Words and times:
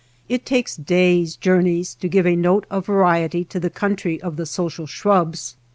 It 0.27 0.47
takes 0.47 0.75
days' 0.75 1.35
jour 1.35 1.61
neys 1.61 1.93
to 1.99 2.07
give 2.07 2.25
a 2.25 2.35
note 2.35 2.65
of 2.71 2.87
variety 2.87 3.43
to 3.45 3.59
the 3.59 3.69
country 3.69 4.19
of 4.19 4.35
the 4.35 4.47
social 4.47 4.87
shrubs. 4.87 5.57